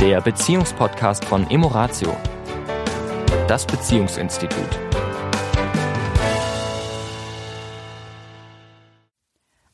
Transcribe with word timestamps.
der 0.00 0.22
Beziehungspodcast 0.22 1.26
von 1.26 1.50
Emoratio, 1.50 2.16
das 3.46 3.66
Beziehungsinstitut. 3.66 4.78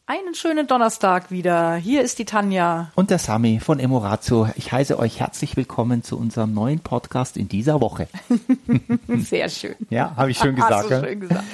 Einen 0.06 0.34
schönen 0.34 0.66
Donnerstag 0.66 1.30
wieder. 1.30 1.76
Hier 1.76 2.02
ist 2.02 2.18
die 2.18 2.24
Tanja. 2.24 2.90
Und 2.96 3.10
der 3.10 3.20
Sami 3.20 3.60
von 3.60 3.78
Emoratio. 3.78 4.48
Ich 4.56 4.72
heiße 4.72 4.98
euch 4.98 5.20
herzlich 5.20 5.56
willkommen 5.56 6.02
zu 6.02 6.18
unserem 6.18 6.52
neuen 6.52 6.80
Podcast 6.80 7.36
in 7.36 7.48
dieser 7.48 7.80
Woche. 7.80 8.08
Sehr 9.08 9.48
schön. 9.48 9.76
Ja, 9.90 10.16
habe 10.16 10.32
ich 10.32 10.38
schön 10.38 10.56
gesagt. 10.56 10.90
Hast 10.90 10.90
du 10.90 11.06
schön 11.06 11.20
gesagt. 11.20 11.44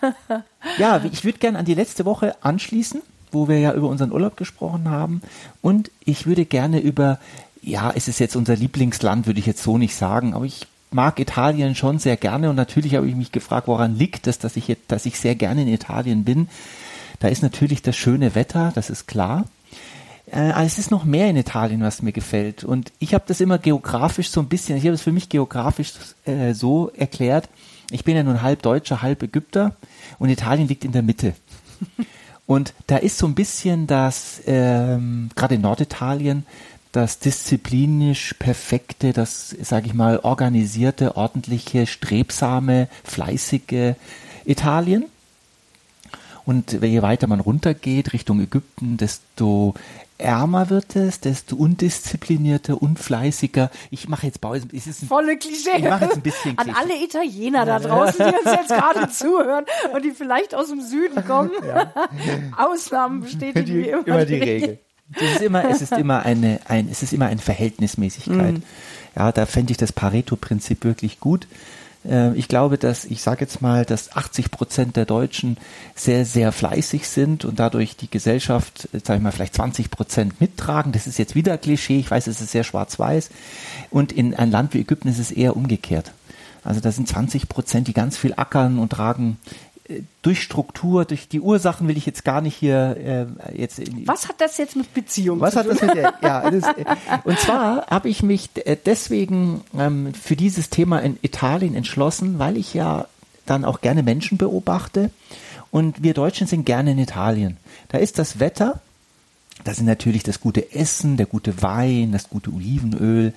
Ja, 0.78 1.00
ich 1.10 1.24
würde 1.24 1.38
gerne 1.38 1.60
an 1.60 1.64
die 1.64 1.74
letzte 1.74 2.04
Woche 2.04 2.34
anschließen, 2.42 3.00
wo 3.30 3.46
wir 3.46 3.60
ja 3.60 3.72
über 3.72 3.88
unseren 3.88 4.10
Urlaub 4.10 4.36
gesprochen 4.36 4.90
haben. 4.90 5.22
Und 5.62 5.92
ich 6.04 6.26
würde 6.26 6.44
gerne 6.44 6.80
über, 6.80 7.18
ja, 7.66 7.92
es 7.94 8.06
ist 8.06 8.20
jetzt 8.20 8.36
unser 8.36 8.56
Lieblingsland, 8.56 9.26
würde 9.26 9.40
ich 9.40 9.46
jetzt 9.46 9.62
so 9.62 9.76
nicht 9.76 9.96
sagen, 9.96 10.34
aber 10.34 10.44
ich 10.44 10.66
mag 10.92 11.18
Italien 11.18 11.74
schon 11.74 11.98
sehr 11.98 12.16
gerne 12.16 12.48
und 12.48 12.56
natürlich 12.56 12.94
habe 12.94 13.08
ich 13.08 13.16
mich 13.16 13.32
gefragt, 13.32 13.66
woran 13.66 13.96
liegt 13.96 14.28
es, 14.28 14.38
dass 14.38 14.56
ich, 14.56 14.68
jetzt, 14.68 14.84
dass 14.88 15.04
ich 15.04 15.18
sehr 15.18 15.34
gerne 15.34 15.62
in 15.62 15.68
Italien 15.68 16.24
bin. 16.24 16.48
Da 17.18 17.28
ist 17.28 17.42
natürlich 17.42 17.82
das 17.82 17.96
schöne 17.96 18.36
Wetter, 18.36 18.70
das 18.74 18.88
ist 18.88 19.08
klar. 19.08 19.46
Äh, 20.30 20.52
aber 20.52 20.64
es 20.64 20.78
ist 20.78 20.92
noch 20.92 21.04
mehr 21.04 21.28
in 21.28 21.36
Italien, 21.36 21.82
was 21.82 22.02
mir 22.02 22.12
gefällt. 22.12 22.62
Und 22.62 22.92
ich 23.00 23.14
habe 23.14 23.24
das 23.26 23.40
immer 23.40 23.58
geografisch 23.58 24.30
so 24.30 24.40
ein 24.40 24.48
bisschen, 24.48 24.78
ich 24.78 24.84
habe 24.84 24.94
es 24.94 25.02
für 25.02 25.12
mich 25.12 25.28
geografisch 25.28 25.94
äh, 26.24 26.54
so 26.54 26.90
erklärt. 26.96 27.48
Ich 27.90 28.04
bin 28.04 28.14
ja 28.16 28.22
nun 28.22 28.42
halb 28.42 28.62
Deutscher, 28.62 29.02
halb 29.02 29.24
Ägypter 29.24 29.74
und 30.20 30.28
Italien 30.28 30.68
liegt 30.68 30.84
in 30.84 30.92
der 30.92 31.02
Mitte. 31.02 31.34
Und 32.46 32.74
da 32.86 32.96
ist 32.96 33.18
so 33.18 33.26
ein 33.26 33.34
bisschen 33.34 33.88
das, 33.88 34.40
ähm, 34.46 35.30
gerade 35.34 35.56
in 35.56 35.62
Norditalien, 35.62 36.46
das 36.96 37.18
disziplinisch 37.18 38.34
perfekte, 38.38 39.12
das, 39.12 39.50
sage 39.50 39.86
ich 39.86 39.94
mal, 39.94 40.20
organisierte, 40.20 41.16
ordentliche, 41.16 41.86
strebsame, 41.86 42.88
fleißige 43.04 43.94
Italien. 44.46 45.04
Und 46.46 46.72
je 46.72 47.02
weiter 47.02 47.26
man 47.26 47.40
runtergeht 47.40 48.14
Richtung 48.14 48.40
Ägypten, 48.40 48.96
desto 48.96 49.74
ärmer 50.16 50.70
wird 50.70 50.96
es, 50.96 51.20
desto 51.20 51.56
undisziplinierter, 51.56 52.80
unfleißiger. 52.80 53.70
Ich 53.90 54.08
mache 54.08 54.28
jetzt 54.28 54.40
Pause. 54.40 54.66
Es 54.72 54.86
ist 54.86 55.02
ein, 55.02 55.08
Volle 55.08 55.36
Klischee. 55.36 55.76
Ich 55.76 55.84
mache 55.84 56.06
jetzt 56.06 56.16
ein 56.16 56.22
bisschen 56.22 56.56
An 56.56 56.64
Klischee. 56.64 56.80
alle 56.80 57.04
Italiener 57.04 57.66
da 57.66 57.78
draußen, 57.78 58.26
die 58.26 58.36
uns 58.36 58.56
jetzt 58.56 58.68
gerade 58.68 59.10
zuhören 59.10 59.66
und 59.92 60.02
die 60.02 60.12
vielleicht 60.12 60.54
aus 60.54 60.68
dem 60.68 60.80
Süden 60.80 61.22
kommen. 61.26 61.50
Ausnahmen 62.56 63.20
bestätigen 63.20 63.66
die, 63.66 63.74
wie 63.84 63.88
immer, 63.88 64.06
immer 64.06 64.24
die 64.24 64.34
Regel. 64.36 64.78
Das 65.12 65.22
ist 65.36 65.42
immer, 65.42 65.68
es 65.70 65.82
ist 65.82 65.92
immer 65.98 66.24
eine, 66.24 66.60
ein, 66.66 66.88
es 66.90 67.02
ist 67.02 67.12
immer 67.12 67.26
eine 67.26 67.40
Verhältnismäßigkeit. 67.40 68.54
Mhm. 68.54 68.62
Ja, 69.14 69.32
da 69.32 69.46
fände 69.46 69.70
ich 69.70 69.76
das 69.76 69.92
Pareto-Prinzip 69.92 70.84
wirklich 70.84 71.20
gut. 71.20 71.46
Äh, 72.06 72.34
Ich 72.34 72.48
glaube, 72.48 72.76
dass, 72.78 73.04
ich 73.04 73.22
sage 73.22 73.42
jetzt 73.42 73.62
mal, 73.62 73.84
dass 73.84 74.14
80 74.14 74.50
Prozent 74.50 74.96
der 74.96 75.06
Deutschen 75.06 75.56
sehr, 75.94 76.24
sehr 76.24 76.52
fleißig 76.52 77.08
sind 77.08 77.44
und 77.44 77.58
dadurch 77.58 77.96
die 77.96 78.10
Gesellschaft, 78.10 78.88
sage 79.04 79.18
ich 79.18 79.22
mal, 79.22 79.32
vielleicht 79.32 79.54
20 79.54 79.90
Prozent 79.90 80.40
mittragen. 80.40 80.92
Das 80.92 81.06
ist 81.06 81.18
jetzt 81.18 81.34
wieder 81.34 81.56
Klischee. 81.58 81.98
Ich 81.98 82.10
weiß, 82.10 82.26
es 82.26 82.40
ist 82.40 82.50
sehr 82.50 82.64
schwarz-weiß. 82.64 83.30
Und 83.90 84.12
in 84.12 84.34
ein 84.34 84.50
Land 84.50 84.74
wie 84.74 84.80
Ägypten 84.80 85.08
ist 85.08 85.18
es 85.18 85.30
eher 85.30 85.56
umgekehrt. 85.56 86.12
Also 86.64 86.80
da 86.80 86.90
sind 86.90 87.06
20 87.08 87.48
Prozent, 87.48 87.86
die 87.86 87.92
ganz 87.92 88.16
viel 88.18 88.34
ackern 88.36 88.80
und 88.80 88.90
tragen 88.90 89.38
äh, 89.44 89.65
durch 90.22 90.42
Struktur, 90.42 91.04
durch 91.04 91.28
die 91.28 91.40
Ursachen 91.40 91.86
will 91.88 91.96
ich 91.96 92.06
jetzt 92.06 92.24
gar 92.24 92.40
nicht 92.40 92.56
hier 92.56 92.96
äh, 93.52 93.56
jetzt 93.56 93.78
in, 93.78 94.06
Was 94.06 94.28
hat 94.28 94.40
das 94.40 94.58
jetzt 94.58 94.76
mit 94.76 94.92
Beziehung 94.92 95.40
was 95.40 95.52
zu 95.52 95.60
hat 95.60 95.68
das 95.68 95.80
mit 95.80 95.94
der, 95.94 96.14
ja, 96.22 96.50
das, 96.50 96.64
äh, 96.64 96.84
und 97.24 97.38
zwar 97.38 97.86
habe 97.86 98.08
ich 98.08 98.22
mich 98.22 98.50
äh, 98.64 98.76
deswegen 98.84 99.62
ähm, 99.78 100.12
für 100.14 100.36
dieses 100.36 100.70
Thema 100.70 101.00
in 101.00 101.18
Italien 101.22 101.74
entschlossen, 101.74 102.38
weil 102.38 102.56
ich 102.56 102.74
ja 102.74 103.06
dann 103.44 103.64
auch 103.64 103.80
gerne 103.80 104.02
Menschen 104.02 104.38
beobachte 104.38 105.10
und 105.70 106.02
wir 106.02 106.14
Deutschen 106.14 106.46
sind 106.46 106.66
gerne 106.66 106.92
in 106.92 106.98
Italien. 106.98 107.56
Da 107.88 107.98
ist 107.98 108.18
das 108.18 108.40
Wetter, 108.40 108.80
da 109.64 109.74
sind 109.74 109.86
natürlich 109.86 110.22
das 110.22 110.40
gute 110.40 110.72
Essen, 110.74 111.16
der 111.16 111.26
gute 111.26 111.62
Wein, 111.62 112.12
das 112.12 112.28
gute 112.28 112.50
Olivenöl, 112.52 113.32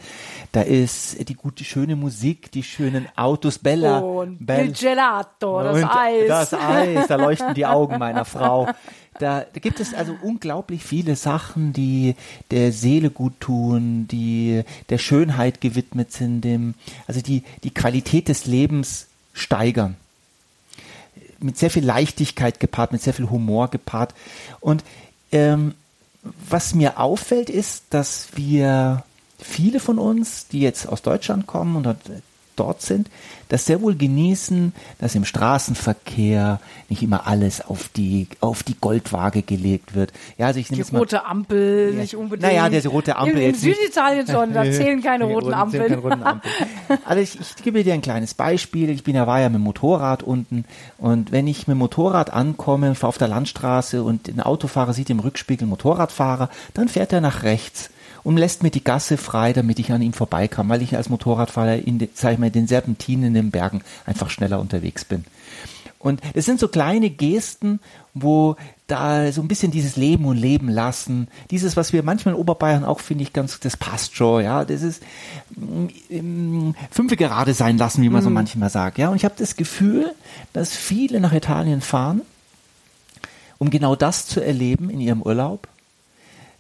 da 0.52 0.62
ist 0.62 1.28
die 1.28 1.34
gute, 1.34 1.63
schöne 1.63 1.96
Musik, 1.96 2.52
die 2.52 2.63
schönen 2.63 3.07
Autos, 3.16 3.57
Bella. 3.59 4.00
Und 4.00 4.46
Bell- 4.46 4.68
il 4.68 4.74
Gelato, 4.74 5.63
das 5.63 5.84
Eis. 5.84 6.28
Das 6.28 6.53
Eis, 6.53 7.07
da 7.07 7.16
leuchten 7.16 7.53
die 7.53 7.66
Augen 7.66 7.97
meiner 8.00 8.25
Frau. 8.25 8.68
Da, 9.19 9.41
da 9.41 9.59
gibt 9.59 9.80
es 9.80 9.94
also 9.94 10.16
unglaublich 10.22 10.84
viele 10.84 11.16
Sachen, 11.16 11.74
die 11.74 12.16
der 12.51 12.72
Seele 12.72 13.09
gut 13.09 13.34
tun, 13.40 14.07
die 14.07 14.63
der 14.90 14.97
Schönheit 14.97 15.62
gewidmet 15.62 16.12
sind, 16.12 16.41
dem, 16.41 16.74
also 17.07 17.22
die 17.22 17.44
die 17.63 17.74
Qualität 17.74 18.28
des 18.30 18.46
Lebens 18.46 19.07
steigern. 19.34 19.96
Mit 21.40 21.57
sehr 21.57 21.69
viel 21.69 21.86
Leichtigkeit 21.86 22.59
gepaart, 22.59 22.91
mit 22.91 23.01
sehr 23.01 23.13
viel 23.13 23.30
Humor 23.30 23.69
gepaart. 23.69 24.13
Und 24.59 24.84
ähm, 25.31 25.74
was 26.22 26.74
mir 26.74 27.00
auffällt, 27.00 27.50
ist, 27.50 27.85
dass 27.91 28.30
wir 28.35 29.03
viele 29.38 29.80
von 29.80 29.97
uns, 30.00 30.47
die 30.47 30.59
jetzt 30.59 30.88
aus 30.88 31.02
Deutschland 31.02 31.47
kommen 31.47 31.75
und 31.75 31.88
dort, 32.59 32.81
sind, 32.81 33.09
das 33.50 33.66
sehr 33.66 33.81
wohl 33.81 33.96
genießen, 33.96 34.74
dass 35.00 35.16
im 35.16 35.25
Straßenverkehr 35.25 36.59
nicht 36.90 37.02
immer 37.03 37.28
alles 37.28 37.62
auf 37.66 37.90
die, 37.96 38.28
auf 38.42 38.64
die 38.64 38.75
Goldwaage 38.80 39.42
gelegt 39.42 39.96
wird. 39.96 40.12
Ja, 40.38 40.47
also 40.47 40.59
ich 40.59 40.68
Die 40.68 40.75
nehme 40.75 40.86
mal 40.92 41.00
rote 41.00 41.25
Ampel, 41.25 41.94
Ja. 41.94 42.02
nicht 42.02 42.16
unbedingt. 42.16 42.52
Naja, 42.52 42.69
der 42.69 42.86
rote 42.88 43.16
Ampel 43.16 43.36
In, 43.36 43.42
in 43.42 43.46
jetzt 43.53 43.64
nicht. 43.64 43.78
Süditalien 43.80 44.28
schon, 44.28 44.53
da 44.53 44.64
zählen 44.72 45.02
keine 45.02 45.25
roten 45.25 45.53
Ampeln. 45.53 45.84
keine 45.84 45.98
roten 45.98 46.24
Ampeln. 46.24 46.53
Also 47.06 47.22
ich, 47.22 47.40
ich 47.40 47.56
gebe 47.64 47.84
dir 47.84 47.94
ein 47.94 48.02
kleines 48.02 48.34
Beispiel. 48.34 48.90
Ich 48.90 49.03
bin 49.03 49.16
ja, 49.16 49.25
war 49.28 49.40
ja 49.40 49.50
mit 49.50 49.56
dem 49.56 49.64
Motorrad 49.64 50.24
unten 50.24 50.66
und 50.98 51.31
wenn 51.31 51.48
ich 51.48 51.68
mit 51.68 51.75
dem 51.75 51.80
Motorrad 51.80 52.31
ankomme 52.34 52.96
fahre 52.96 53.09
auf 53.09 53.18
der 53.18 53.28
Landstraße 53.28 54.03
und 54.03 54.28
ein 54.28 54.42
Autofahrer 54.42 54.94
sieht 54.94 55.09
im 55.09 55.19
Rückspiegel 55.19 55.68
Motorradfahrer, 55.68 56.50
dann 56.74 56.88
fährt 56.88 57.14
er 57.14 57.22
nach 57.22 57.44
rechts 57.44 57.90
und 58.29 58.38
lässt 58.38 58.62
mir 58.62 58.69
die 58.69 58.84
Gasse 58.84 59.17
frei, 59.17 59.53
damit 59.53 59.79
ich 59.79 59.91
an 59.91 60.03
ihm 60.03 60.13
vorbeikam, 60.13 60.69
weil 60.69 60.84
ich 60.84 60.95
als 60.95 61.09
Motorradfahrer 61.09 61.78
in, 61.78 61.97
den- 61.97 62.09
sag 62.13 62.34
ich 62.34 62.38
mal, 62.38 62.45
in 62.45 62.51
den 62.53 62.67
Serpentinen 62.67 63.29
in 63.29 63.34
den 63.34 63.50
Bergen 63.50 63.81
einfach 64.06 64.29
schneller 64.29 64.59
unterwegs 64.59 65.03
bin. 65.03 65.25
Und 65.97 66.22
es 66.35 66.45
sind 66.45 66.59
so 66.59 66.68
kleine 66.68 67.09
Gesten, 67.09 67.79
wo 68.13 68.56
da 68.85 69.31
so 69.31 69.41
ein 69.41 69.47
bisschen 69.47 69.72
dieses 69.72 69.95
Leben 69.95 70.25
und 70.25 70.38
Leben 70.38 70.69
lassen, 70.69 71.28
dieses, 71.50 71.75
was 71.75 71.91
wir 71.91 72.03
manchmal 72.03 72.35
in 72.35 72.39
Oberbayern 72.39 72.85
auch, 72.85 73.00
finde 73.00 73.23
ich, 73.23 73.34
ganz, 73.34 73.59
das 73.62 73.75
passt 73.78 74.16
schon, 74.16 74.44
ja, 74.44 74.63
das 74.63 74.84
ist 74.84 75.01
mm, 75.57 76.72
fünfe 76.91 77.16
gerade 77.18 77.56
sein 77.56 77.79
lassen, 77.79 78.03
wie 78.03 78.09
man 78.09 78.22
so 78.22 78.29
manchmal 78.29 78.69
sagt, 78.69 79.00
ja. 79.00 79.09
Und 79.09 79.16
ich 79.16 79.25
habe 79.25 79.35
das 79.39 79.56
Gefühl, 79.56 80.13
dass 80.53 80.75
viele 80.75 81.19
nach 81.19 81.34
Italien 81.34 81.81
fahren, 81.81 82.22
um 83.57 83.72
genau 83.72 83.95
das 83.95 84.28
zu 84.28 84.39
erleben 84.39 84.91
in 84.91 85.01
ihrem 85.01 85.23
Urlaub, 85.23 85.68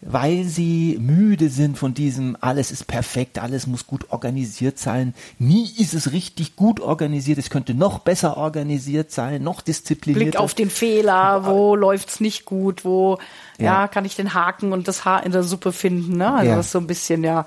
weil 0.01 0.45
sie 0.45 0.97
müde 1.01 1.49
sind 1.49 1.77
von 1.77 1.93
diesem, 1.93 2.37
alles 2.39 2.71
ist 2.71 2.87
perfekt, 2.87 3.37
alles 3.39 3.67
muss 3.67 3.85
gut 3.85 4.11
organisiert 4.11 4.79
sein. 4.79 5.13
Nie 5.39 5.69
ist 5.77 5.93
es 5.93 6.11
richtig 6.13 6.55
gut 6.55 6.79
organisiert, 6.79 7.37
es 7.37 7.49
könnte 7.49 7.73
noch 7.73 7.99
besser 7.99 8.37
organisiert 8.37 9.11
sein, 9.11 9.43
noch 9.43 9.61
disziplinierter. 9.61 10.25
Blick 10.31 10.39
auf 10.39 10.53
den 10.53 10.69
Fehler, 10.69 11.45
wo 11.45 11.75
läuft's 11.75 12.19
nicht 12.21 12.45
gut, 12.45 12.85
wo 12.85 13.17
ja. 13.57 13.65
Ja. 13.81 13.87
kann 13.89 14.05
ich 14.05 14.15
den 14.15 14.33
Haken 14.33 14.71
und 14.71 14.87
das 14.87 15.03
Haar 15.03 15.25
in 15.25 15.31
der 15.33 15.43
Suppe 15.43 15.73
finden. 15.73 16.17
Ne? 16.17 16.33
Also 16.33 16.51
Ja. 16.51 16.57
was 16.57 16.71
so 16.71 16.79
ein 16.79 16.87
bisschen 16.87 17.23
ja 17.23 17.45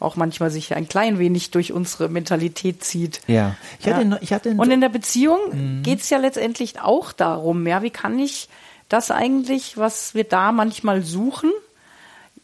auch 0.00 0.16
manchmal 0.16 0.50
sich 0.50 0.74
ein 0.74 0.86
klein 0.86 1.18
wenig 1.18 1.52
durch 1.52 1.72
unsere 1.72 2.10
Mentalität 2.10 2.84
zieht. 2.84 3.22
Ja, 3.26 3.54
ich 3.80 3.86
hatte, 3.86 4.06
Ja. 4.06 4.18
ich 4.20 4.32
hatte 4.34 4.50
Und 4.50 4.70
in 4.70 4.82
der 4.82 4.90
Beziehung 4.90 5.38
Mhm. 5.52 5.82
geht's 5.82 6.10
ja 6.10 6.18
letztendlich 6.18 6.80
auch 6.80 7.12
darum, 7.12 7.66
ja, 7.66 7.82
wie 7.82 7.90
kann 7.90 8.18
ich 8.18 8.50
das 8.90 9.10
eigentlich, 9.10 9.78
was 9.78 10.14
wir 10.14 10.24
da 10.24 10.52
manchmal 10.52 11.00
suchen, 11.02 11.50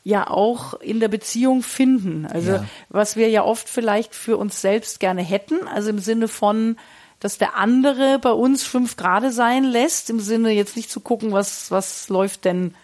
ja 0.03 0.29
auch 0.29 0.75
in 0.81 0.99
der 1.00 1.08
Beziehung 1.08 1.62
finden. 1.62 2.26
Also 2.26 2.52
Ja. 2.52 2.64
was 2.88 3.17
wir 3.17 3.29
ja 3.29 3.44
oft 3.44 3.69
vielleicht 3.69 4.14
für 4.14 4.37
uns 4.37 4.61
selbst 4.61 4.99
gerne 5.00 5.23
hätten, 5.23 5.69
also 5.69 5.91
im 5.91 5.99
Sinne 5.99 6.26
von, 6.29 6.76
dass 7.20 7.37
der 7.37 7.56
andere 7.56 8.19
bei 8.19 8.31
uns 8.32 8.62
fünf 8.62 8.97
Grade 8.97 9.31
sein 9.31 9.64
lässt, 9.64 10.08
im 10.08 10.20
Sinne 10.20 10.52
jetzt 10.52 10.75
nicht 10.76 10.91
zu 10.91 11.00
gucken, 11.00 11.32
was, 11.32 11.70
was 11.70 12.08
läuft 12.08 12.47
denn 12.47 12.75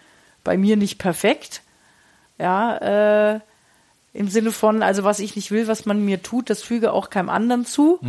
bei 0.43 0.57
mir 0.57 0.77
nicht 0.77 0.99
perfekt. 0.99 1.63
Ja, 2.37 3.33
äh, 3.35 3.39
im 4.13 4.27
Sinne 4.29 4.51
von, 4.51 4.83
also 4.83 5.03
was 5.03 5.19
ich 5.19 5.35
nicht 5.35 5.49
will, 5.51 5.67
was 5.67 5.85
man 5.85 6.05
mir 6.05 6.21
tut, 6.23 6.49
das 6.51 6.61
füge 6.61 6.93
auch 6.93 7.09
keinem 7.09 7.29
anderen 7.29 7.65
zu. 7.65 7.99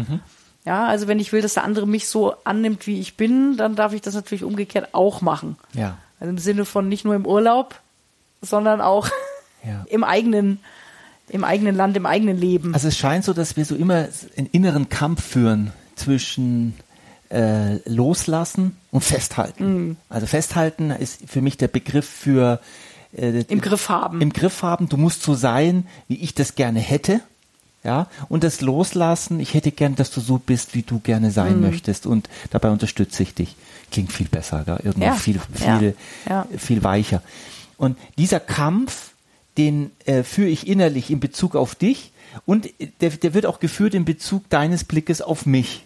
Ja, 0.67 0.87
also 0.87 1.09
wenn 1.09 1.19
ich 1.19 1.33
will, 1.33 1.41
dass 1.41 1.55
der 1.55 1.65
andere 1.65 1.87
mich 1.87 2.09
so 2.09 2.35
annimmt, 2.45 2.87
wie 2.87 3.01
ich 3.01 3.17
bin, 3.17 3.57
dann 3.57 3.75
darf 3.75 3.95
ich 3.95 4.03
das 4.03 4.15
natürlich 4.15 4.45
umgekehrt 4.45 4.91
auch 4.93 5.23
machen. 5.23 5.57
ja, 5.73 5.97
Also 6.21 6.31
im 6.31 6.39
Sinne 6.39 6.65
von 6.67 6.89
nicht 6.89 7.05
nur 7.07 7.15
im 7.15 7.27
Urlaub, 7.27 7.81
sondern 8.43 8.81
auch 8.81 9.09
ja. 9.67 9.85
im 9.89 10.05
eigenen, 10.05 10.61
im 11.29 11.45
eigenen 11.45 11.75
Land, 11.77 11.97
im 11.97 12.07
eigenen 12.07 12.39
Leben. 12.39 12.75
Also 12.75 12.89
es 12.89 12.97
scheint 12.97 13.25
so, 13.25 13.33
dass 13.33 13.57
wir 13.57 13.65
so 13.65 13.75
immer 13.75 14.09
einen 14.37 14.47
inneren 14.53 14.89
Kampf 14.89 15.23
führen 15.25 15.73
zwischen 15.97 16.75
äh, 17.31 17.77
Loslassen 17.89 18.77
und 18.91 19.03
Festhalten. 19.05 19.97
Also 20.09 20.27
Festhalten 20.27 20.91
ist 20.91 21.21
für 21.27 21.43
mich 21.43 21.57
der 21.57 21.69
Begriff 21.69 22.09
für 22.09 22.61
äh, 23.17 23.41
Im 23.49 23.61
Griff 23.61 23.89
haben. 23.89 24.21
Im 24.21 24.33
Griff 24.33 24.63
haben. 24.63 24.89
Du 24.89 24.97
musst 24.97 25.23
so 25.23 25.35
sein, 25.35 25.87
wie 26.09 26.17
ich 26.17 26.35
das 26.35 26.55
gerne 26.55 26.81
hätte. 26.81 27.21
Ja, 27.85 28.09
und 28.29 28.43
das 28.45 28.61
Loslassen, 28.61 29.39
ich 29.39 29.55
hätte 29.55 29.71
gern, 29.71 29.95
dass 29.95 30.11
du 30.11 30.21
so 30.21 30.39
bist, 30.39 30.75
wie 30.75 30.83
du 30.83 30.99
gerne 30.99 31.31
sein 31.31 31.57
Mhm. 31.57 31.61
möchtest 31.63 32.07
und 32.07 32.29
dabei 32.51 32.71
unterstütze 32.71 33.23
ich 33.23 33.35
dich. 33.35 33.55
Klingt 33.93 34.13
viel 34.13 34.27
besser, 34.27 34.65
gell? 34.67 34.81
irgendwie 34.83 35.07
Ja, 35.07 35.15
viel, 35.15 35.37
ja, 35.61 35.79
viel, 35.79 35.95
ja. 36.29 36.47
viel 36.59 36.83
weicher. 36.83 37.23
Und 37.79 37.97
dieser 38.19 38.41
Kampf, 38.41 39.13
den 39.57 39.93
äh, 40.05 40.23
führe 40.23 40.49
ich 40.49 40.67
innerlich 40.67 41.11
in 41.11 41.21
Bezug 41.21 41.57
auf 41.57 41.75
dich 41.75 42.13
und 42.45 42.69
der, 43.01 43.11
der 43.11 43.33
wird 43.33 43.47
auch 43.47 43.61
geführt 43.61 43.95
in 43.95 44.05
Bezug 44.05 44.51
deines 44.51 44.85
Blickes 44.85 45.23
auf 45.23 45.47
mich. 45.47 45.85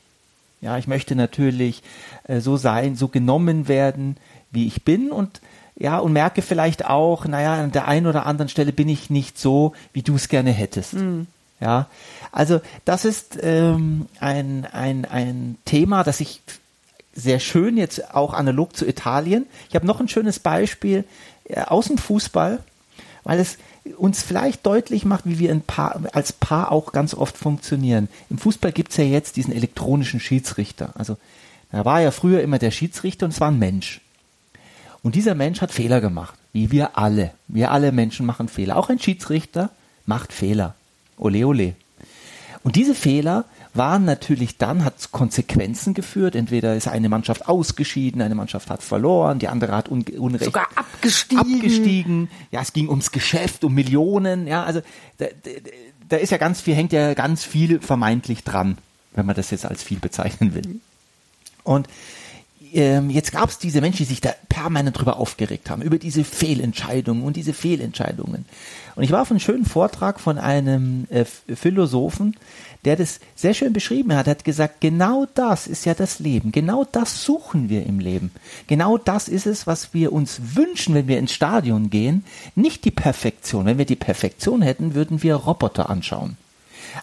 Ja, 0.60 0.78
ich 0.78 0.86
möchte 0.86 1.14
natürlich 1.14 1.82
äh, 2.24 2.40
so 2.40 2.56
sein, 2.56 2.96
so 2.96 3.08
genommen 3.08 3.68
werden, 3.68 4.16
wie 4.50 4.66
ich 4.66 4.84
bin 4.84 5.10
und 5.12 5.40
ja, 5.74 5.98
und 5.98 6.12
merke 6.12 6.42
vielleicht 6.42 6.84
auch, 6.84 7.24
naja, 7.24 7.54
an 7.54 7.72
der 7.72 7.88
einen 7.88 8.06
oder 8.06 8.26
anderen 8.26 8.48
Stelle 8.48 8.72
bin 8.72 8.88
ich 8.88 9.08
nicht 9.08 9.38
so, 9.38 9.72
wie 9.92 10.02
du 10.02 10.16
es 10.16 10.28
gerne 10.28 10.50
hättest. 10.50 10.94
Ja, 11.60 11.86
also 12.30 12.60
das 12.84 13.04
ist 13.04 13.38
ähm, 13.40 14.06
ein, 14.20 14.66
ein, 14.70 15.04
ein 15.04 15.56
Thema, 15.64 16.04
das 16.04 16.20
ich 16.20 16.42
sehr 17.14 17.40
schön 17.40 17.76
jetzt 17.76 18.14
auch 18.14 18.34
analog 18.34 18.76
zu 18.76 18.86
Italien. 18.86 19.46
Ich 19.68 19.74
habe 19.74 19.86
noch 19.86 20.00
ein 20.00 20.08
schönes 20.08 20.38
Beispiel 20.38 21.04
aus 21.66 21.86
dem 21.86 21.98
Fußball, 21.98 22.62
weil 23.24 23.40
es 23.40 23.58
uns 23.96 24.22
vielleicht 24.22 24.64
deutlich 24.64 25.04
macht, 25.04 25.26
wie 25.26 25.38
wir 25.38 25.54
Paar, 25.60 26.02
als 26.12 26.32
Paar 26.32 26.70
auch 26.70 26.92
ganz 26.92 27.14
oft 27.14 27.36
funktionieren. 27.36 28.08
Im 28.30 28.38
Fußball 28.38 28.72
gibt's 28.72 28.96
ja 28.96 29.04
jetzt 29.04 29.36
diesen 29.36 29.52
elektronischen 29.52 30.20
Schiedsrichter. 30.20 30.90
Also 30.94 31.16
da 31.72 31.84
war 31.84 32.00
ja 32.00 32.10
früher 32.10 32.42
immer 32.42 32.58
der 32.58 32.70
Schiedsrichter 32.70 33.26
und 33.26 33.32
es 33.32 33.40
war 33.40 33.50
ein 33.50 33.58
Mensch. 33.58 34.00
Und 35.02 35.16
dieser 35.16 35.34
Mensch 35.34 35.60
hat 35.60 35.72
Fehler 35.72 36.00
gemacht, 36.00 36.34
wie 36.52 36.70
wir 36.70 36.96
alle. 36.96 37.32
Wir 37.48 37.72
alle 37.72 37.90
Menschen 37.90 38.24
machen 38.24 38.48
Fehler. 38.48 38.76
Auch 38.76 38.88
ein 38.88 39.00
Schiedsrichter 39.00 39.70
macht 40.06 40.32
Fehler. 40.32 40.74
Ole, 41.18 41.46
ole. 41.46 41.74
Und 42.62 42.76
diese 42.76 42.94
Fehler 42.94 43.44
waren 43.74 44.04
natürlich 44.04 44.58
dann, 44.58 44.84
hat 44.84 45.12
Konsequenzen 45.12 45.94
geführt. 45.94 46.34
Entweder 46.34 46.76
ist 46.76 46.88
eine 46.88 47.08
Mannschaft 47.08 47.48
ausgeschieden, 47.48 48.20
eine 48.20 48.34
Mannschaft 48.34 48.70
hat 48.70 48.82
verloren, 48.82 49.38
die 49.38 49.48
andere 49.48 49.74
hat 49.74 49.88
un 49.90 50.02
Unrecht. 50.02 50.44
Sogar 50.44 50.68
abgestiegen. 50.74 51.40
Abgestiegen. 51.40 52.30
Ja, 52.50 52.60
es 52.60 52.72
ging 52.72 52.88
ums 52.88 53.12
Geschäft, 53.12 53.64
um 53.64 53.74
Millionen. 53.74 54.46
Ja, 54.46 54.64
also 54.64 54.82
da, 55.18 55.26
da, 55.42 55.50
da 56.08 56.16
ist 56.16 56.30
ja 56.30 56.38
ganz 56.38 56.60
viel, 56.60 56.74
hängt 56.74 56.92
ja 56.92 57.14
ganz 57.14 57.44
viel 57.44 57.80
vermeintlich 57.80 58.44
dran, 58.44 58.78
wenn 59.14 59.26
man 59.26 59.34
das 59.34 59.50
jetzt 59.50 59.64
als 59.64 59.82
viel 59.82 59.98
bezeichnen 59.98 60.54
will. 60.54 60.80
Und 61.64 61.88
ähm, 62.72 63.10
jetzt 63.10 63.32
gab 63.32 63.48
es 63.50 63.58
diese 63.58 63.80
Menschen, 63.80 63.98
die 63.98 64.04
sich 64.04 64.20
da 64.20 64.34
permanent 64.48 64.98
drüber 64.98 65.18
aufgeregt 65.18 65.70
haben, 65.70 65.82
über 65.82 65.98
diese 65.98 66.24
Fehlentscheidungen 66.24 67.22
und 67.22 67.36
diese 67.36 67.52
Fehlentscheidungen. 67.52 68.46
Und 68.94 69.02
ich 69.02 69.10
war 69.10 69.22
auf 69.22 69.30
einem 69.30 69.40
schönen 69.40 69.64
Vortrag 69.64 70.20
von 70.20 70.38
einem 70.38 71.06
äh, 71.10 71.24
Philosophen, 71.24 72.36
der 72.84 72.96
das 72.96 73.20
sehr 73.36 73.54
schön 73.54 73.72
beschrieben 73.72 74.14
hat. 74.14 74.26
Er 74.26 74.32
hat 74.32 74.44
gesagt, 74.44 74.80
genau 74.80 75.26
das 75.34 75.66
ist 75.66 75.84
ja 75.84 75.94
das 75.94 76.18
Leben. 76.18 76.52
Genau 76.52 76.84
das 76.90 77.24
suchen 77.24 77.68
wir 77.68 77.86
im 77.86 78.00
Leben. 78.00 78.32
Genau 78.66 78.98
das 78.98 79.28
ist 79.28 79.46
es, 79.46 79.66
was 79.66 79.94
wir 79.94 80.12
uns 80.12 80.40
wünschen, 80.54 80.94
wenn 80.94 81.08
wir 81.08 81.18
ins 81.18 81.32
Stadion 81.32 81.90
gehen. 81.90 82.24
Nicht 82.54 82.84
die 82.84 82.90
Perfektion. 82.90 83.66
Wenn 83.66 83.78
wir 83.78 83.86
die 83.86 83.96
Perfektion 83.96 84.62
hätten, 84.62 84.94
würden 84.94 85.22
wir 85.22 85.36
Roboter 85.36 85.90
anschauen. 85.90 86.36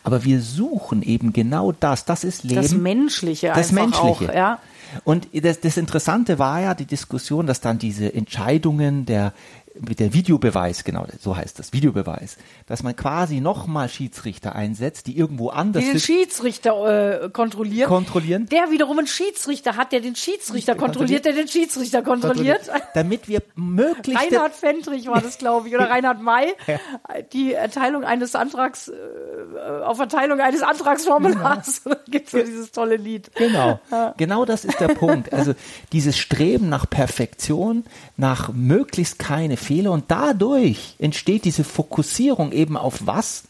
Aber 0.03 0.23
wir 0.23 0.41
suchen 0.41 1.01
eben 1.01 1.33
genau 1.33 1.71
das. 1.71 2.05
Das 2.05 2.23
ist 2.23 2.43
Leben. 2.43 2.61
Das 2.61 2.73
Menschliche 2.73 3.47
Das 3.47 3.69
einfach 3.69 4.03
Menschliche. 4.03 4.31
auch, 4.31 4.35
ja. 4.35 4.59
Und 5.03 5.27
das, 5.33 5.59
das 5.59 5.77
Interessante 5.77 6.39
war 6.39 6.61
ja 6.61 6.73
die 6.73 6.85
Diskussion, 6.85 7.45
dass 7.45 7.61
dann 7.61 7.77
diese 7.77 8.13
Entscheidungen 8.13 9.05
der 9.05 9.33
mit 9.81 9.99
der 9.99 10.13
Videobeweis, 10.13 10.83
genau, 10.83 11.05
so 11.19 11.35
heißt 11.35 11.59
das, 11.59 11.73
Videobeweis, 11.73 12.37
dass 12.67 12.83
man 12.83 12.95
quasi 12.95 13.39
nochmal 13.39 13.89
Schiedsrichter 13.89 14.55
einsetzt, 14.55 15.07
die 15.07 15.17
irgendwo 15.17 15.49
anders 15.49 15.83
Die 15.83 15.91
den 15.91 15.99
Schiedsrichter 15.99 17.23
äh, 17.23 17.29
kontrollieren. 17.29 17.87
kontrollieren. 17.87 18.45
der 18.47 18.71
wiederum 18.71 18.99
einen 18.99 19.07
Schiedsrichter 19.07 19.75
hat, 19.75 19.91
der 19.91 20.01
den 20.01 20.15
Schiedsrichter 20.15 20.75
kontrolliert, 20.75 21.25
der 21.25 21.33
den 21.33 21.47
Schiedsrichter 21.47 22.01
kontrolliert. 22.01 22.69
damit 22.93 23.27
wir 23.27 23.41
möglichst 23.55 24.31
Reinhard 24.31 24.53
Fendrich 24.53 25.07
war 25.07 25.21
das, 25.21 25.37
glaube 25.37 25.67
ich, 25.67 25.75
oder 25.75 25.89
Reinhard 25.89 26.21
May, 26.21 26.53
die 27.33 27.53
Erteilung 27.53 28.03
eines 28.03 28.35
Antrags, 28.35 28.89
äh, 28.89 29.83
auf 29.83 29.99
Erteilung 29.99 30.39
eines 30.39 30.61
Antragsformulars. 30.61 31.83
Da 31.83 31.97
gibt's 32.07 32.31
so 32.31 32.39
dieses 32.39 32.71
tolle 32.71 32.97
Lied. 32.97 33.31
Genau, 33.35 33.79
genau 34.17 34.45
das 34.45 34.65
ist 34.65 34.79
der 34.79 34.89
Punkt. 34.89 35.33
Also 35.33 35.53
dieses 35.91 36.17
Streben 36.17 36.69
nach 36.69 36.89
Perfektion, 36.89 37.85
nach 38.17 38.51
möglichst 38.53 39.19
keine 39.19 39.57
Fehler 39.69 39.91
und 39.91 40.05
dadurch 40.07 40.95
entsteht 40.97 41.45
diese 41.45 41.63
Fokussierung 41.63 42.51
eben 42.51 42.75
auf 42.75 43.05
was? 43.05 43.43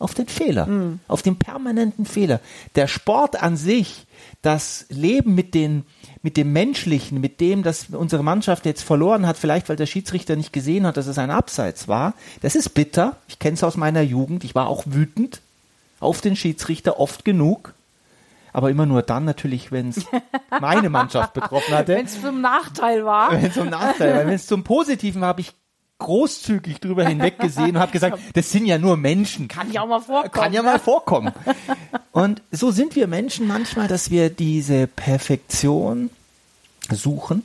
Auf 0.00 0.14
den 0.14 0.26
Fehler, 0.26 0.66
auf 1.06 1.22
den 1.22 1.36
permanenten 1.36 2.06
Fehler. 2.06 2.40
Der 2.74 2.88
Sport 2.88 3.40
an 3.40 3.56
sich, 3.56 4.06
das 4.42 4.86
Leben 4.90 5.36
mit 5.36 5.54
den 5.54 5.84
mit 6.22 6.36
dem 6.36 6.52
Menschlichen, 6.52 7.20
mit 7.20 7.40
dem, 7.40 7.62
dass 7.62 7.86
unsere 7.90 8.24
Mannschaft 8.24 8.66
jetzt 8.66 8.82
verloren 8.82 9.26
hat, 9.26 9.38
vielleicht 9.38 9.68
weil 9.68 9.76
der 9.76 9.86
Schiedsrichter 9.86 10.34
nicht 10.34 10.52
gesehen 10.52 10.86
hat, 10.86 10.96
dass 10.96 11.06
es 11.06 11.18
ein 11.18 11.30
Abseits 11.30 11.86
war, 11.86 12.14
das 12.40 12.56
ist 12.56 12.70
bitter. 12.70 13.16
Ich 13.28 13.38
kenne 13.38 13.54
es 13.54 13.62
aus 13.62 13.76
meiner 13.76 14.02
Jugend. 14.02 14.42
Ich 14.42 14.56
war 14.56 14.66
auch 14.66 14.82
wütend 14.86 15.40
auf 16.00 16.20
den 16.20 16.34
Schiedsrichter 16.34 16.98
oft 16.98 17.24
genug. 17.24 17.74
Aber 18.52 18.70
immer 18.70 18.86
nur 18.86 19.02
dann 19.02 19.24
natürlich, 19.24 19.72
wenn 19.72 19.90
es 19.90 20.06
meine 20.60 20.90
Mannschaft 20.90 21.34
betroffen 21.34 21.74
hatte. 21.74 21.94
Wenn 21.94 22.06
es 22.06 22.24
einen 22.24 22.40
Nachteil 22.40 23.04
war. 23.04 23.32
Wenn 23.32 23.46
es 23.46 23.54
zum 23.54 23.68
Nachteil 23.68 24.14
war. 24.14 24.26
Wenn 24.26 24.34
es 24.34 24.46
zum 24.46 24.64
Positiven 24.64 25.20
war, 25.20 25.28
habe 25.28 25.40
ich 25.40 25.54
großzügig 25.98 26.80
drüber 26.80 27.04
hinweggesehen 27.04 27.70
und 27.70 27.78
habe 27.78 27.92
gesagt, 27.92 28.18
das 28.34 28.50
sind 28.50 28.66
ja 28.66 28.78
nur 28.78 28.96
Menschen. 28.96 29.48
Kann 29.48 29.72
ja 29.72 29.82
auch 29.82 29.88
mal 29.88 30.00
vorkommen. 30.00 30.32
Kann 30.32 30.52
ja 30.52 30.62
mal 30.62 30.78
vorkommen. 30.78 31.32
Und 32.12 32.42
so 32.50 32.70
sind 32.70 32.96
wir 32.96 33.06
Menschen 33.06 33.46
manchmal, 33.46 33.88
dass 33.88 34.10
wir 34.10 34.30
diese 34.30 34.86
Perfektion 34.86 36.10
suchen, 36.90 37.42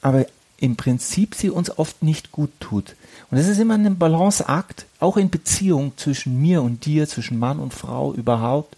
aber 0.00 0.26
im 0.58 0.76
Prinzip 0.76 1.34
sie 1.34 1.50
uns 1.50 1.78
oft 1.78 2.02
nicht 2.02 2.32
gut 2.32 2.50
tut. 2.60 2.94
Und 3.30 3.38
es 3.38 3.48
ist 3.48 3.58
immer 3.58 3.74
ein 3.74 3.98
Balanceakt, 3.98 4.86
auch 5.00 5.16
in 5.16 5.30
Beziehung 5.30 5.92
zwischen 5.96 6.40
mir 6.40 6.62
und 6.62 6.86
dir, 6.86 7.08
zwischen 7.08 7.38
Mann 7.38 7.58
und 7.58 7.74
Frau 7.74 8.12
überhaupt. 8.14 8.76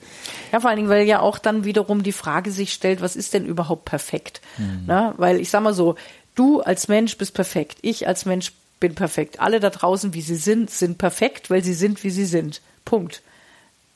Ja, 0.52 0.60
vor 0.60 0.70
allen 0.70 0.78
Dingen, 0.78 0.88
weil 0.88 1.06
ja 1.06 1.20
auch 1.20 1.38
dann 1.38 1.64
wiederum 1.64 2.02
die 2.02 2.12
Frage 2.12 2.50
sich 2.50 2.72
stellt, 2.72 3.00
was 3.00 3.16
ist 3.16 3.34
denn 3.34 3.44
überhaupt 3.44 3.84
perfekt? 3.84 4.40
Mhm. 4.56 4.84
Na, 4.86 5.14
weil 5.18 5.40
ich 5.40 5.50
sag 5.50 5.62
mal 5.62 5.74
so, 5.74 5.96
du 6.34 6.60
als 6.60 6.88
Mensch 6.88 7.18
bist 7.18 7.34
perfekt, 7.34 7.78
ich 7.82 8.08
als 8.08 8.24
Mensch 8.24 8.52
bin 8.80 8.94
perfekt. 8.94 9.40
Alle 9.40 9.60
da 9.60 9.70
draußen, 9.70 10.14
wie 10.14 10.22
sie 10.22 10.36
sind, 10.36 10.70
sind 10.70 10.98
perfekt, 10.98 11.50
weil 11.50 11.62
sie 11.62 11.74
sind, 11.74 12.02
wie 12.04 12.10
sie 12.10 12.26
sind. 12.26 12.60
Punkt. 12.84 13.22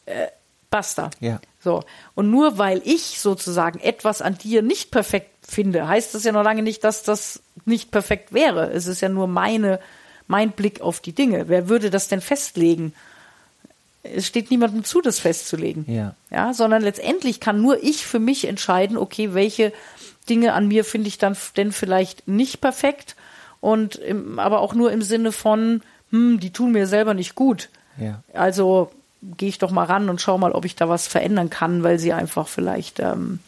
Äh, 0.07 0.29
basta. 0.71 1.11
Ja. 1.21 1.41
So. 1.63 1.85
Und 2.15 2.31
nur 2.31 2.59
weil 2.59 2.81
ich 2.85 3.21
sozusagen 3.21 3.79
etwas 3.81 4.23
an 4.23 4.39
dir 4.39 4.63
nicht 4.63 4.91
perfekt 4.91 5.31
finde, 5.47 5.87
heißt 5.89 6.15
das 6.15 6.25
ja 6.25 6.33
noch 6.33 6.45
lange 6.45 6.63
nicht, 6.63 6.85
dass 6.85 7.03
das 7.03 7.41
nicht 7.65 7.91
perfekt 7.91 8.33
wäre. 8.33 8.71
Es 8.71 8.87
ist 8.87 9.01
ja 9.01 9.09
nur 9.09 9.27
meine, 9.27 9.81
mein 10.27 10.53
Blick 10.53 10.81
auf 10.81 11.01
die 11.01 11.13
Dinge. 11.13 11.49
Wer 11.49 11.69
würde 11.69 11.91
das 11.91 12.09
denn 12.09 12.21
festlegen? 12.21 12.95
Es 14.03 14.27
steht 14.27 14.51
niemandem 14.51 14.85
zu, 14.85 15.01
das 15.01 15.19
festzulegen. 15.19 15.85
Ja. 15.87 16.15
Ja, 16.31 16.55
sondern 16.55 16.83
letztendlich 16.83 17.41
kann 17.41 17.61
nur 17.61 17.83
ich 17.83 18.07
für 18.07 18.19
mich 18.19 18.47
entscheiden, 18.47 18.97
okay, 18.97 19.35
welche 19.35 19.73
Dinge 20.29 20.53
an 20.55 20.69
mir 20.69 20.85
finde 20.85 21.09
ich 21.09 21.19
dann 21.19 21.37
denn 21.57 21.73
vielleicht 21.73 22.29
nicht 22.29 22.61
perfekt 22.61 23.17
und 23.61 23.97
im, 23.97 24.39
aber 24.39 24.61
auch 24.61 24.75
nur 24.75 24.93
im 24.93 25.03
Sinne 25.03 25.33
von, 25.33 25.83
hm, 26.11 26.41
die 26.41 26.53
tun 26.53 26.73
mir 26.73 26.87
selber 26.87 27.15
nicht 27.15 27.35
gut. 27.35 27.69
Ja. 27.99 28.23
Also 28.33 28.91
gehe 29.23 29.49
ich 29.49 29.59
doch 29.59 29.71
mal 29.71 29.85
ran 29.85 30.09
und 30.09 30.21
schau 30.21 30.39
mal, 30.39 30.53
ob 30.53 30.65
ich 30.65 30.77
da 30.77 30.89
was 30.89 31.07
verändern 31.07 31.51
kann, 31.51 31.83
weil 31.83 31.99
sie 31.99 32.13
einfach 32.13 32.49
vielleicht 32.49 33.01
ähm, 33.01 33.41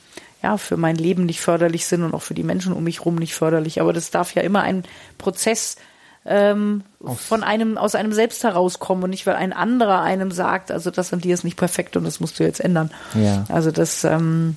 ja 0.43 0.59
für 0.59 0.77
mein 0.77 0.97
Leben 0.97 1.27
nicht 1.27 1.41
förderlich 1.41 1.87
sind 1.87 2.03
und 2.03 2.15
auch 2.15 2.23
für 2.23 2.35
die 2.35 2.43
Menschen 2.43 2.73
um 2.73 2.85
mich 2.85 3.05
rum 3.05 3.17
nicht 3.17 3.35
förderlich. 3.35 3.81
Aber 3.81 3.93
das 3.93 4.11
darf 4.11 4.35
ja 4.35 4.43
immer 4.43 4.63
ein 4.63 4.85
Prozess 5.19 5.77
ähm, 6.25 6.85
von 7.17 7.43
einem 7.43 7.77
aus 7.79 7.95
einem 7.95 8.13
selbst 8.13 8.45
herauskommen 8.45 9.05
und 9.05 9.11
nicht 9.11 9.27
weil 9.27 9.35
ein 9.35 9.53
anderer 9.53 10.03
einem 10.03 10.31
sagt, 10.31 10.71
also 10.71 10.91
das 10.91 11.13
an 11.13 11.21
dir 11.21 11.35
ist 11.35 11.45
nicht 11.45 11.57
perfekt 11.57 11.97
und 11.97 12.05
das 12.05 12.21
musst 12.21 12.39
du 12.39 12.45
jetzt 12.45 12.61
ändern. 12.61 12.91
Ja. 13.15 13.45
Also 13.49 13.71
das 13.71 14.05
ähm, 14.05 14.57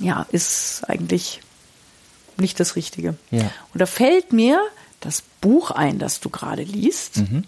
ja 0.00 0.26
ist 0.30 0.84
eigentlich 0.88 1.40
nicht 2.36 2.58
das 2.60 2.76
Richtige. 2.76 3.16
Ja. 3.30 3.50
Und 3.72 3.80
da 3.80 3.86
fällt 3.86 4.32
mir 4.32 4.60
das 5.00 5.22
Buch 5.40 5.70
ein, 5.70 5.98
das 5.98 6.20
du 6.20 6.30
gerade 6.30 6.62
liest. 6.62 7.18
Mhm. 7.18 7.44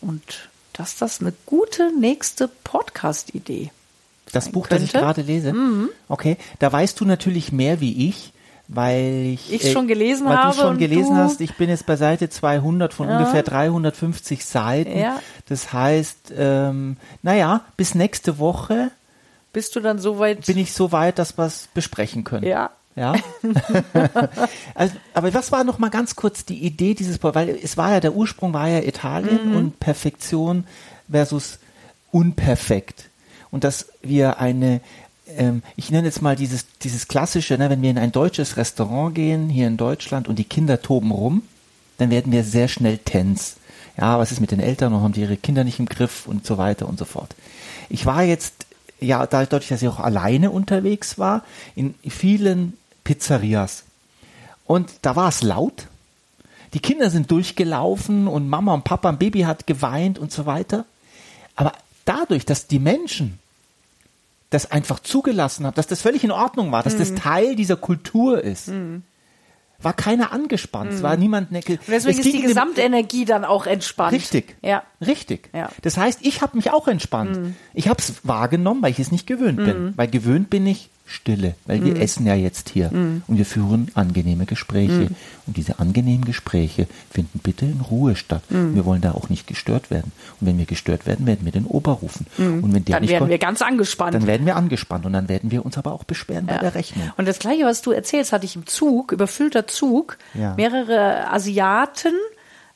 Und 0.00 0.48
dass 0.72 0.96
das 0.96 1.20
eine 1.20 1.32
gute 1.46 1.92
nächste 1.98 2.48
Podcast-Idee. 2.48 3.70
Das 4.32 4.48
Buch, 4.50 4.66
das 4.68 4.82
ich 4.82 4.92
könnte. 4.92 5.04
gerade 5.06 5.22
lese. 5.22 5.54
Okay, 6.08 6.36
da 6.58 6.70
weißt 6.72 7.00
du 7.00 7.04
natürlich 7.04 7.52
mehr 7.52 7.80
wie 7.80 8.08
ich, 8.08 8.32
weil 8.68 9.32
ich, 9.34 9.52
Ich 9.52 9.72
schon 9.72 9.88
gelesen 9.88 10.26
weil 10.28 10.36
habe 10.38 10.54
du 10.54 10.60
schon 10.62 10.78
gelesen 10.78 11.16
du- 11.16 11.22
hast. 11.22 11.40
Ich 11.40 11.54
bin 11.56 11.68
jetzt 11.68 11.86
bei 11.86 11.96
Seite 11.96 12.28
200 12.30 12.94
von 12.94 13.08
Ja. 13.08 13.18
ungefähr 13.18 13.42
350 13.42 14.44
Seiten. 14.44 14.96
Ja. 14.98 15.20
Das 15.48 15.72
heißt, 15.72 16.32
ähm, 16.36 16.96
naja, 17.22 17.62
bis 17.76 17.94
nächste 17.96 18.38
Woche 18.38 18.90
Bist 19.52 19.74
du 19.74 19.80
dann 19.80 19.98
soweit? 19.98 20.46
bin 20.46 20.58
ich 20.58 20.72
so 20.72 20.92
weit, 20.92 21.18
dass 21.18 21.36
wir 21.36 21.46
es 21.46 21.68
besprechen 21.74 22.22
können. 22.24 22.46
ja. 22.46 22.70
Ja. 22.96 23.14
also, 24.74 24.94
aber 25.14 25.32
was 25.32 25.52
war 25.52 25.62
noch 25.64 25.78
mal 25.78 25.90
ganz 25.90 26.16
kurz 26.16 26.44
die 26.44 26.58
Idee 26.58 26.94
dieses, 26.94 27.22
weil 27.22 27.48
es 27.62 27.76
war 27.76 27.92
ja 27.92 28.00
der 28.00 28.14
Ursprung 28.14 28.52
war 28.52 28.68
ja 28.68 28.80
Italien 28.80 29.50
Mhm. 29.50 29.56
und 29.56 29.80
Perfektion 29.80 30.64
versus 31.10 31.58
unperfekt 32.10 33.08
und 33.50 33.64
dass 33.64 33.86
wir 34.02 34.38
eine 34.38 34.80
ähm, 35.36 35.62
ich 35.76 35.90
nenne 35.90 36.06
jetzt 36.06 36.22
mal 36.22 36.36
dieses 36.36 36.66
dieses 36.82 37.08
klassische, 37.08 37.56
ne, 37.58 37.70
wenn 37.70 37.82
wir 37.82 37.90
in 37.90 37.98
ein 37.98 38.12
deutsches 38.12 38.56
Restaurant 38.56 39.14
gehen 39.14 39.48
hier 39.48 39.66
in 39.66 39.76
Deutschland 39.76 40.28
und 40.28 40.38
die 40.38 40.44
Kinder 40.44 40.82
toben 40.82 41.10
rum, 41.10 41.42
dann 41.98 42.10
werden 42.10 42.32
wir 42.32 42.44
sehr 42.44 42.68
schnell 42.68 42.98
tens. 42.98 43.56
Ja, 43.96 44.18
was 44.18 44.32
ist 44.32 44.40
mit 44.40 44.50
den 44.50 44.60
Eltern 44.60 44.94
und 44.94 45.02
haben 45.02 45.12
die 45.12 45.20
ihre 45.20 45.36
Kinder 45.36 45.64
nicht 45.64 45.78
im 45.78 45.86
Griff 45.86 46.26
und 46.26 46.46
so 46.46 46.58
weiter 46.58 46.88
und 46.88 46.98
so 46.98 47.04
fort. 47.04 47.34
Ich 47.88 48.06
war 48.06 48.22
jetzt 48.22 48.54
ja 49.00 49.26
dadurch, 49.26 49.68
dass 49.68 49.82
ich 49.82 49.88
auch 49.88 50.00
alleine 50.00 50.50
unterwegs 50.50 51.18
war 51.18 51.44
in 51.74 51.94
vielen 52.08 52.74
Pizzerias 53.04 53.84
und 54.64 54.90
da 55.02 55.16
war 55.16 55.28
es 55.28 55.42
laut. 55.42 55.88
Die 56.74 56.80
Kinder 56.80 57.10
sind 57.10 57.30
durchgelaufen 57.30 58.28
und 58.28 58.48
Mama 58.48 58.72
und 58.72 58.84
Papa, 58.84 59.08
ein 59.08 59.18
Baby 59.18 59.40
hat 59.40 59.66
geweint 59.66 60.18
und 60.18 60.30
so 60.30 60.46
weiter. 60.46 60.84
Aber 61.56 61.72
dadurch, 62.10 62.44
dass 62.44 62.66
die 62.66 62.78
Menschen 62.78 63.38
das 64.50 64.70
einfach 64.70 64.98
zugelassen 64.98 65.64
haben, 65.66 65.74
dass 65.76 65.86
das 65.86 66.02
völlig 66.02 66.24
in 66.24 66.32
Ordnung 66.32 66.72
war, 66.72 66.82
dass 66.82 66.96
das 66.96 67.14
Teil 67.14 67.54
dieser 67.54 67.76
Kultur 67.76 68.42
ist, 68.42 68.70
war 69.82 69.92
keiner 69.94 70.32
angespannt, 70.32 70.92
es 70.92 71.02
war 71.02 71.16
niemand 71.16 71.52
neckel. 71.52 71.78
Und 71.78 71.88
deswegen 71.88 72.18
es 72.18 72.26
ist 72.26 72.34
die 72.34 72.42
Gesamtenergie 72.42 73.24
dann 73.24 73.44
auch 73.44 73.66
entspannt. 73.66 74.12
Richtig. 74.12 74.56
Ja. 74.60 74.82
Richtig. 75.00 75.48
Ja. 75.54 75.66
Mhm. 75.66 75.82
Das 75.82 75.96
heißt, 75.96 76.20
ich 76.22 76.42
habe 76.42 76.56
mich 76.56 76.70
auch 76.70 76.88
entspannt. 76.88 77.54
Ich 77.72 77.88
habe 77.88 78.00
es 78.00 78.26
wahrgenommen, 78.26 78.82
weil 78.82 78.90
ich 78.90 78.98
es 78.98 79.12
nicht 79.12 79.26
gewöhnt 79.26 79.58
bin. 79.58 79.94
Weil 79.96 80.08
gewöhnt 80.08 80.50
bin 80.50 80.66
ich 80.66 80.90
Stille, 81.10 81.54
weil 81.66 81.80
Mhm. 81.80 81.84
wir 81.86 82.00
essen 82.00 82.24
ja 82.26 82.34
jetzt 82.34 82.68
hier 82.70 82.90
und 82.92 83.24
wir 83.28 83.44
führen 83.44 83.90
angenehme 83.94 84.46
Gespräche. 84.46 84.92
Mhm. 85.10 85.16
Und 85.46 85.56
diese 85.56 85.78
angenehmen 85.80 86.24
Gespräche 86.24 86.86
finden 87.10 87.40
bitte 87.42 87.66
in 87.66 87.80
Ruhe 87.80 88.14
statt. 88.16 88.42
Mhm. 88.50 88.74
Wir 88.76 88.84
wollen 88.84 89.00
da 89.00 89.12
auch 89.12 89.28
nicht 89.28 89.46
gestört 89.46 89.90
werden. 89.90 90.12
Und 90.40 90.46
wenn 90.46 90.58
wir 90.58 90.66
gestört 90.66 91.06
werden, 91.06 91.26
werden 91.26 91.44
wir 91.44 91.52
den 91.52 91.66
Ober 91.66 91.92
rufen. 91.92 92.26
Und 92.38 92.72
wenn 92.72 92.84
der 92.84 92.96
Mhm. 92.96 93.00
Dann 93.00 93.00
nicht 93.02 93.10
werden 93.10 93.18
kommt, 93.22 93.30
wir 93.30 93.38
ganz 93.38 93.60
angespannt. 93.62 94.14
dann 94.14 94.26
werden 94.26 94.46
wir 94.46 94.56
angespannt 94.56 95.04
und 95.06 95.12
dann 95.12 95.28
werden 95.28 95.50
wir 95.50 95.64
uns 95.66 95.76
aber 95.76 95.92
auch 95.92 96.04
beschweren 96.04 96.46
bei 96.46 96.54
Ja. 96.54 96.60
der 96.60 96.74
Rechnung. 96.74 97.10
Und 97.16 97.26
das 97.26 97.38
gleiche, 97.40 97.64
was 97.64 97.82
du 97.82 97.90
erzählst, 97.90 98.32
hatte 98.32 98.44
ich 98.46 98.54
im 98.56 98.66
Zug, 98.66 99.12
überfüllter 99.12 99.66
Zug. 99.66 100.16
Ja. 100.34 100.54
Mehrere 100.54 101.30
Asiaten 101.32 102.12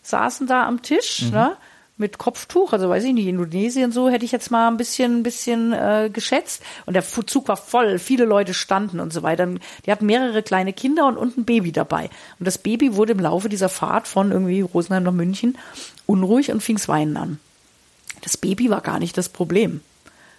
saßen 0.03 0.47
da 0.47 0.67
am 0.67 0.83
Tisch, 0.83 1.23
Mhm. 1.23 1.31
ne? 1.31 1.53
Mit 1.97 2.19
Kopftuch, 2.19 2.73
also 2.73 2.89
weiß 2.89 3.05
ich 3.05 3.13
nicht, 3.13 3.29
Indonesien 3.29 3.93
so 3.93 4.09
hätte 4.09 4.25
ich 4.25 4.33
jetzt 4.33 4.51
mal 4.51 4.67
ein 4.67 4.77
bisschen, 4.77 5.19
ein 5.19 5.23
bisschen 5.23 5.73
äh, 5.73 6.11
geschätzt. 6.13 6.61
Und 6.87 6.95
der 6.95 7.05
Zug 7.05 7.47
war 7.47 7.57
voll, 7.57 8.01
viele 8.01 8.25
Leute 8.25 8.53
standen 8.53 8.99
und 8.99 9.13
so 9.13 9.23
weiter. 9.23 9.47
Die 9.87 9.93
hatten 9.93 10.07
mehrere 10.07 10.43
kleine 10.43 10.73
Kinder 10.73 11.07
und, 11.07 11.17
und 11.17 11.39
ein 11.39 11.45
Baby 11.45 11.71
dabei. 11.71 12.11
Und 12.41 12.47
das 12.47 12.59
Baby 12.59 12.97
wurde 12.97 13.13
im 13.13 13.21
Laufe 13.21 13.49
dieser 13.49 13.69
Fahrt 13.69 14.09
von 14.09 14.33
irgendwie 14.33 14.61
Rosenheim 14.61 15.05
nach 15.05 15.13
München 15.13 15.57
unruhig 16.07 16.51
und 16.51 16.63
fing's 16.63 16.89
weinen 16.89 17.17
an. 17.17 17.39
Das 18.23 18.37
Baby 18.37 18.71
war 18.71 18.81
gar 18.81 18.99
nicht 18.99 19.17
das 19.17 19.29
Problem, 19.29 19.81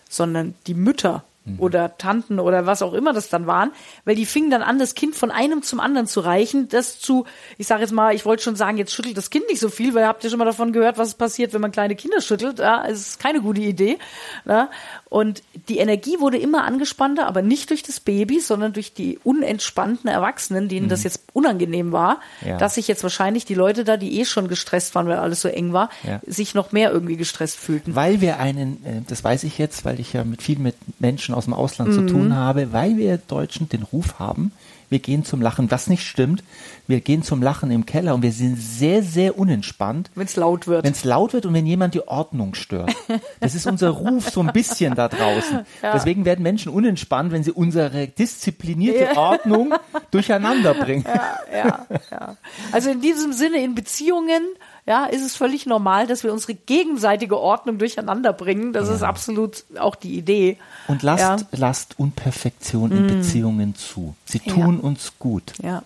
sondern 0.09 0.55
die 0.67 0.73
Mütter 0.73 1.23
oder 1.59 1.97
Tanten 1.97 2.39
oder 2.39 2.65
was 2.65 2.81
auch 2.81 2.93
immer 2.93 3.13
das 3.13 3.29
dann 3.29 3.45
waren, 3.45 3.71
weil 4.03 4.15
die 4.15 4.25
fingen 4.25 4.49
dann 4.49 4.63
an, 4.63 4.79
das 4.79 4.95
Kind 4.95 5.15
von 5.15 5.29
einem 5.29 5.61
zum 5.61 5.79
anderen 5.79 6.07
zu 6.07 6.19
reichen, 6.21 6.69
das 6.69 6.99
zu, 6.99 7.25
ich 7.59 7.67
sage 7.67 7.81
jetzt 7.81 7.91
mal, 7.91 8.15
ich 8.15 8.25
wollte 8.25 8.41
schon 8.41 8.55
sagen, 8.55 8.77
jetzt 8.77 8.93
schüttelt 8.93 9.15
das 9.15 9.29
Kind 9.29 9.47
nicht 9.47 9.59
so 9.59 9.69
viel, 9.69 9.93
weil 9.93 10.07
habt 10.07 10.23
ihr 10.23 10.31
schon 10.31 10.39
mal 10.39 10.45
davon 10.45 10.73
gehört, 10.73 10.97
was 10.97 11.13
passiert, 11.13 11.53
wenn 11.53 11.61
man 11.61 11.71
kleine 11.71 11.95
Kinder 11.95 12.19
schüttelt, 12.21 12.57
ja, 12.59 12.83
es 12.87 12.99
ist 13.09 13.19
keine 13.19 13.41
gute 13.41 13.61
Idee. 13.61 13.99
Ja. 14.45 14.69
Und 15.09 15.43
die 15.69 15.77
Energie 15.77 16.19
wurde 16.19 16.37
immer 16.37 16.63
angespannter, 16.65 17.27
aber 17.27 17.41
nicht 17.43 17.69
durch 17.69 17.83
das 17.83 17.99
Baby, 17.99 18.39
sondern 18.39 18.73
durch 18.73 18.93
die 18.93 19.19
unentspannten 19.23 20.09
Erwachsenen, 20.09 20.67
denen 20.67 20.89
das 20.89 21.03
jetzt 21.03 21.21
unangenehm 21.33 21.91
war, 21.91 22.19
Ja. 22.45 22.57
dass 22.57 22.75
sich 22.75 22.87
jetzt 22.87 23.03
wahrscheinlich 23.03 23.45
die 23.45 23.53
Leute 23.53 23.83
da, 23.83 23.97
die 23.97 24.19
eh 24.19 24.25
schon 24.25 24.47
gestresst 24.47 24.95
waren, 24.95 25.07
weil 25.07 25.17
alles 25.19 25.41
so 25.41 25.47
eng 25.47 25.73
war, 25.73 25.89
Ja. 26.03 26.19
sich 26.25 26.53
noch 26.55 26.71
mehr 26.71 26.91
irgendwie 26.91 27.17
gestresst 27.17 27.57
fühlten. 27.59 27.93
Weil 27.95 28.19
wir 28.19 28.39
einen, 28.39 28.83
äh, 28.85 29.01
das 29.07 29.23
weiß 29.23 29.43
ich 29.43 29.57
jetzt, 29.59 29.85
weil 29.85 29.99
ich 29.99 30.11
ja 30.13 30.23
mit 30.23 30.41
viel 30.41 30.57
mit 30.57 30.75
Menschen 30.99 31.34
aus 31.35 31.45
dem 31.45 31.53
Ausland 31.53 31.91
Mhm. 31.91 31.93
zu 31.93 32.05
tun 32.13 32.35
habe, 32.35 32.73
weil 32.73 32.97
wir 32.97 33.17
Deutschen 33.17 33.69
den 33.69 33.83
Ruf 33.83 34.19
haben, 34.19 34.51
wir 34.87 34.99
gehen 34.99 35.25
zum 35.25 35.41
Lachen, 35.41 35.71
was 35.71 35.87
nicht 35.87 36.03
stimmt, 36.05 36.43
wir 36.87 37.01
gehen 37.01 37.23
zum 37.23 37.41
Lachen 37.41 37.71
im 37.71 37.87
Keller 37.87 38.13
und 38.13 38.21
wir 38.21 38.31
sind 38.31 38.55
sehr, 38.55 39.01
sehr 39.01 39.37
unentspannt, 39.37 40.11
Wenn 40.13 40.27
es 40.27 40.35
laut 40.35 40.67
wird. 40.67 40.83
wenn 40.85 40.91
es 40.91 41.03
laut 41.03 41.33
wird 41.33 41.47
und 41.47 41.55
wenn 41.55 41.65
jemand 41.65 41.95
die 41.95 42.07
Ordnung 42.07 42.53
stört. 42.53 42.93
Das 43.39 43.55
ist 43.55 43.65
unser 43.65 43.89
Ruf 43.89 44.29
so 44.29 44.41
ein 44.41 44.53
bisschen 44.53 44.93
da 44.93 45.07
draußen. 45.07 45.61
Deswegen 45.81 46.23
werden 46.23 46.43
Menschen 46.43 46.71
unentspannt, 46.71 47.31
wenn 47.31 47.43
sie 47.43 47.51
unsere 47.51 48.07
disziplinierte 48.07 49.17
Ordnung 49.17 49.73
durcheinander 50.11 50.75
bringen. 50.75 51.03
ja, 51.51 51.87
ja. 52.11 52.37
Also 52.71 52.91
in 52.91 53.01
diesem 53.01 53.33
Sinne, 53.33 53.63
in 53.63 53.73
Beziehungen, 53.73 54.43
ja, 54.87 55.05
ist 55.05 55.23
es 55.23 55.35
völlig 55.35 55.65
normal, 55.65 56.05
dass 56.05 56.23
wir 56.23 56.31
unsere 56.31 56.53
gegenseitige 56.53 57.39
Ordnung 57.39 57.79
durcheinander 57.79 58.33
bringen. 58.33 58.71
Das 58.71 58.87
ist 58.87 59.01
absolut 59.01 59.65
auch 59.79 59.95
die 59.95 60.15
Idee. 60.15 60.57
Und 60.87 61.01
lasst, 61.01 61.21
Ja. 61.21 61.37
Lasst 61.51 61.97
Unperfektion 61.99 62.91
in 62.91 63.07
Beziehungen 63.07 63.75
zu. 63.75 64.15
Sie 64.25 64.39
tun 64.39 64.79
uns 64.79 65.13
gut. 65.17 65.53
Ja. 65.61 65.81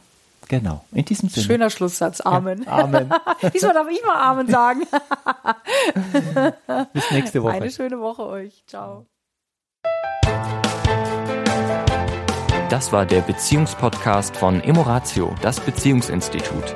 Genau. 0.49 0.83
In 0.91 1.05
diesem 1.05 1.29
Sinne. 1.29 1.45
Schöner 1.45 1.69
Schlusssatz. 1.69 2.21
Amen. 2.21 2.67
Amen. 2.67 3.13
Diesmal 3.53 3.73
darf 3.73 3.87
ich 3.87 4.03
mal 4.03 4.19
Amen 4.19 4.47
sagen. 4.49 4.81
Bis 6.91 7.11
nächste 7.11 7.43
Woche. 7.43 7.53
Eine 7.53 7.71
schöne 7.71 7.99
Woche 7.99 8.25
euch. 8.25 8.63
Ciao. 8.65 9.05
Das 12.69 12.91
war 12.91 13.05
der 13.05 13.21
Beziehungspodcast 13.21 14.35
von 14.35 14.61
Emoratio, 14.61 15.35
das 15.41 15.59
Beziehungsinstitut. 15.59 16.75